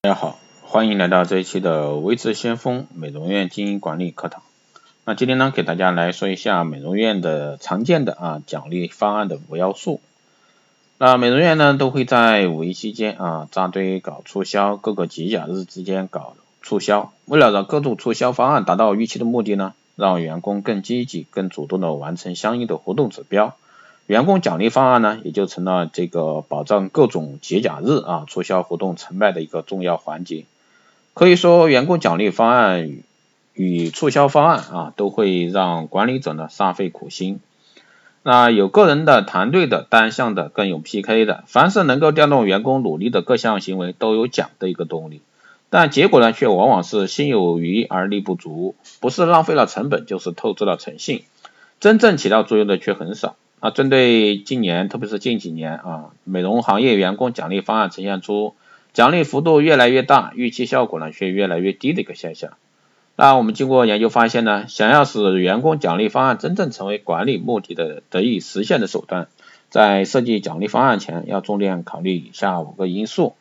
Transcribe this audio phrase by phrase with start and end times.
[0.00, 4.44] 大家好，欢迎来到这一期的微智先锋美容院经营管理课堂。
[5.04, 10.00] 那今天呢，给大家来说一下美容院的常见的啊奖励方案的五要素。
[10.98, 17.12] 那美容院呢，都会在五一期间啊扎堆搞促销，各个节假日之间搞促销。
[17.24, 23.56] 为了让各种促销方案达到预期的目的呢，让员工更积极、更主动的完成相应的活动指标。
[24.08, 30.46] 员工奖励方案呢，也就成了这个保障各种节假日啊促销活动成败的一个重要环节。
[31.12, 33.00] 可以说，员工奖励方案
[33.52, 37.40] 与促销方案啊，都会让管理者呢煞费苦心。
[38.22, 45.20] 那有个人的、团队的、单项的，更有 PK 的，凡是能够调动员工努力的各项行为，都有奖的一个动力。
[45.68, 51.24] 但结果呢，却往往是心有余而力不足，不是浪费了成本，就是透支了诚信，
[51.78, 53.36] 真正起到作用的却很少。
[53.60, 58.54] 啊，针对今年，特别是近几年啊，美容行业员工奖励方案呈现出
[58.92, 62.52] 奖励幅度越来越大，预期效果呢却越来越低的一个现象。
[63.16, 69.26] 那我们经过研究发现呢，想要使员工奖励方案真正成为管理目的的得以实现的手段，
[69.70, 73.34] 在设计奖励方案前，要重点考虑以下五个因素。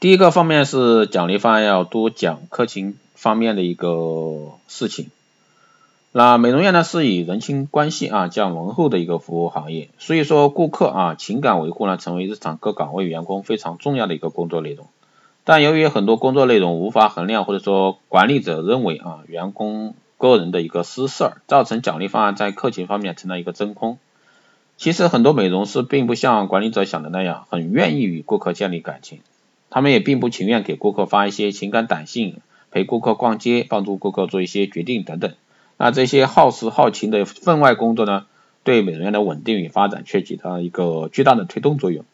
[0.00, 5.10] 第一个方面是奖励方案要多讲客情方面的一个事情。
[6.10, 14.86] 那美容院呢是以人情关系啊较浓厚的一个服务行业，所以说顾客啊情感维护呢成为日常各岗位员工非常重要的一个工作内容。
[15.44, 23.98] 但由于很多工作内容无法衡量，或者说管理者认为啊员工个人的一个私事儿，造成奖励方案在客情方面成了一个真空。
[24.78, 29.20] 其实很多美容师并不像管理者想的那样，很愿意与顾客建立感情，
[29.68, 32.38] 他们也并不情愿给顾客发一些情感短信，
[32.70, 35.34] 陪顾客逛街，帮助顾客做一些决定等等。
[35.78, 38.26] 那这些耗时耗情的分外工作呢，
[38.64, 42.04] 对美容院的稳定与发展却起到一个巨大的推动作用。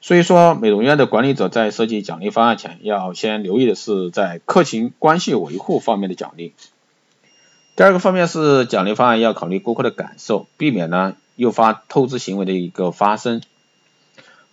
[0.00, 6.52] 所以说，美容院的管理者在设计奖励方案前，要先留意的是在客情关系维护方面的奖励。
[7.76, 13.40] 第二个方面是奖励方案要考虑顾客的感受，避免呢诱发透支行为的一个发生。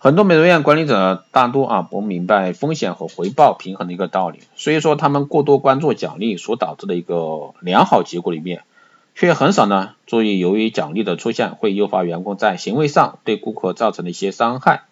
[0.04, 8.64] 很多美容院管理者大多啊不明白风险和回报平衡的一个道理，所以说他们过多关注奖励所导致的一个良好结果里面，
[9.14, 14.82] 却很少呢注意由于奖励的出现会诱发员工在行为上对顾客造成的一些伤害。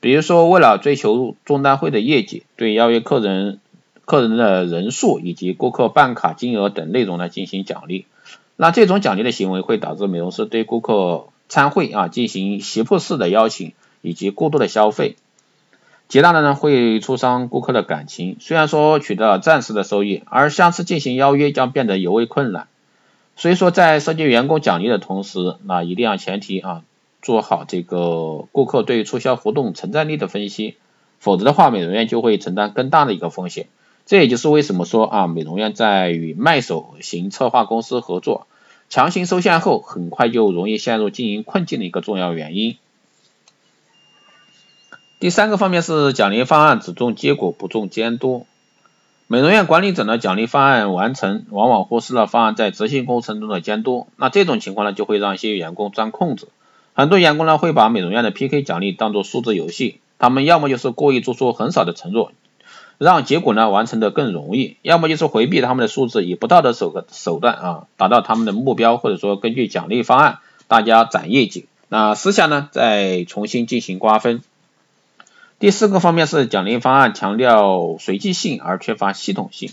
[0.00, 3.58] 比如说为了追求中单会的业绩，对邀约客人
[4.04, 8.04] 客人的人数以及顾客办卡金额等内容呢进行奖励，
[8.56, 13.72] 那这种奖励的行为会导致美容师对顾客参会啊进行胁迫式的邀请。
[14.02, 15.16] 以及过度的消费，
[16.08, 18.36] 极大的呢会挫伤顾客的感情。
[18.40, 22.68] 虽然说取得了暂时的收益，而下次进行邀约将变得尤为困难。
[23.34, 26.82] 所以说，在设计员工奖励的同时，那一定要前提啊
[27.22, 30.76] 做好这个顾客对促销活动承载力的分析，
[31.18, 33.68] 否则的话，美容院就会承担更大的一个风险。
[34.04, 38.46] 这也就是为什么说啊，美容院在与卖手型策划公司合作，
[38.90, 42.76] 强行收线后，很快就容易陷入经营困境的一个重要原因。
[45.22, 48.44] 第三个方面是奖励方案只重结果不重监督。
[49.28, 54.08] 美容院管理者呢，奖励方案完成，往往忽视了方案在执行过程中的监督。
[54.16, 56.48] 那这种情况呢，就会让一些员工钻空子。
[56.94, 62.32] 很多员工呢，会把美容院的 PK 奖励当做数字游戏，他们要么就是故意做出很少的承诺，
[62.98, 74.42] 让结果呢完成的更容易；要么就是回避他们的数字，以不道德手手段啊达到他们的目标，或者说根据奖励方案大家攒业绩，那私下呢再重新进行瓜分。
[75.62, 79.70] 第四个方面是奖励方案强调随机性而缺乏系统性。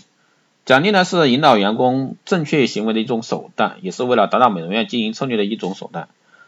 [0.64, 6.06] 奖励呢是引导员工正确行为的一种手段，也是为了达到美容院经营策略的一种手段。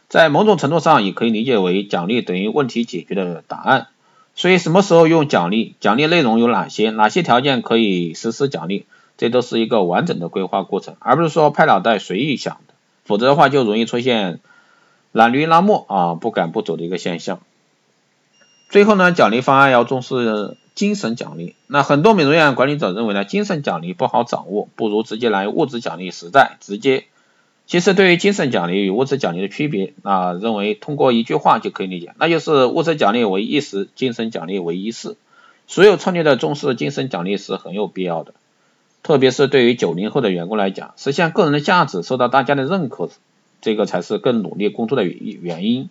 [0.08, 3.88] 在某种程度上也可以理解为奖励等于问题解决的答案。
[4.36, 8.86] 所以什么时候用奖励，奖励内容有哪些，哪些条件可以实施奖励，
[9.18, 12.74] 这都是一个完整的规划过程，而不是说拍脑袋随意想的。
[13.04, 14.38] 否则的话就容易出现
[15.10, 17.40] 懒驴拉磨啊不赶不走的一个现象。
[18.72, 21.54] 最后呢，奖励方案要重视精神奖励。
[21.66, 27.04] 那很多美容院管理者认为呢，精神奖励不好掌握，不如直接来物质奖励实在直接。
[27.66, 35.16] 其实对于精神奖励与物质奖励的区别，啊，认为通过一句话就可以理解，那就是物质奖励为一时，精神奖励为一世。
[35.66, 38.32] 所有策略的重视精神奖励是很有必要的，
[39.02, 43.10] 特别是对于九零后的员工来讲，实现个人的价值，受到大家的认可，
[43.60, 45.90] 这个才是更努力工作的原原因。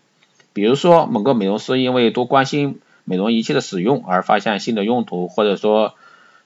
[0.54, 5.96] 比如说，某个美容师因为多关心美容仪器的使用而发现新的用途，或者说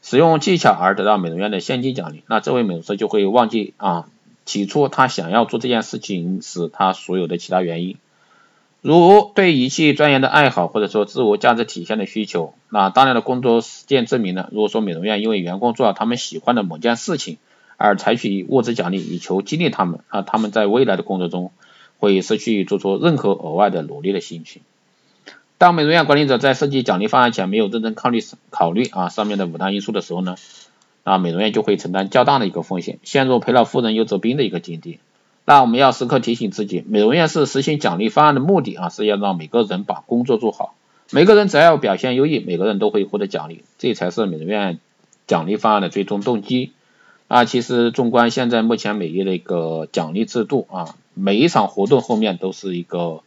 [0.01, 4.05] 使用技巧而得到美容院的现金奖励，那这位美容师就会忘记啊
[4.45, 7.97] 起初他想要做这件事情时他所有的其他原因。
[8.81, 17.39] 如对仪器钻研的爱好，或者说自我价值体现的需求，那大量的工作实践证明了，如果说美容院因为员工做了他们喜欢的某件事情，
[17.77, 21.51] 而采取物质奖励以求激励他们，啊，他们在未来的工作中
[22.05, 24.61] 会失去做出任何额外的努力的心情。
[25.57, 28.21] 当美容院管理者在设计奖励方案前没有认真考虑
[28.51, 30.35] 考虑啊上面的五大因素的时候呢，
[31.03, 34.99] 啊美容院就会承担较大的一个风险，陷入赔了夫人又折兵的一个境地。
[35.45, 40.75] 那我们要时刻提醒自己，美容院是实行奖励方案的目的啊，是要让每个人把工作做好。
[41.11, 44.79] 每个人只要表现优异，每个人都会获得奖励，这才是美容院
[45.27, 46.71] 奖励方案的最终动机。
[47.27, 53.23] 啊，其实纵观现在目前美业的一个奖励制度啊，每一场活动后面都是一个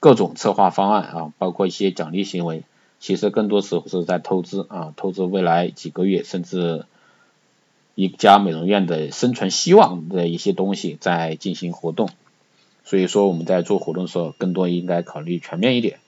[0.00, 2.64] 各种策划方案啊，包括一些奖励行为，
[2.98, 6.84] 其实更多时候是在透支啊，透支未来几个月甚至。
[7.98, 12.10] 一家美容院的生存希望的一些东西在进行活动，
[12.84, 15.98] 所以说我们在做活动的时候，更多应该考虑全面一点。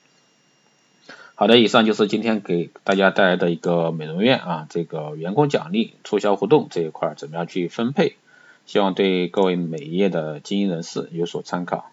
[1.33, 8.17] 好的，以上就是今天给大家带来的一个美容院啊，这个员工奖励促销活动这一块怎么样去分配，
[8.69, 11.89] 希望对各位美业的经营人士有所参考。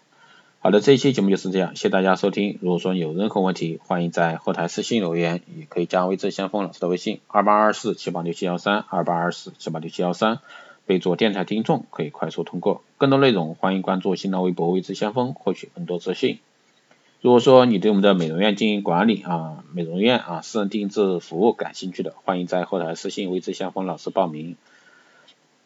[0.59, 2.59] 好的，这一期节目就是这样，谢谢大家收听。
[2.61, 10.37] 如果说有任何问题，欢迎在后台私信留言，也可以加微之先锋老师的微信二八二四七八六七幺三二八二四七八六七幺三，
[10.85, 12.83] 备注电台听众，可以快速通过。
[12.99, 16.37] 更多内容欢迎关注新浪微博微之先锋，获取更多资讯。
[17.21, 24.57] 如果说你对我们的美容院经营管理啊、美容院啊私人定制服务感兴趣的，欢迎在后台私信微之先锋老师报名。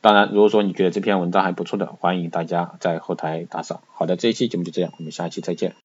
[0.01, 3.81] 当然，如果说你觉得这篇文章还不错的，欢迎大家在后台打赏。
[3.94, 5.75] 好的，这一期节目就这样，我们下期再见。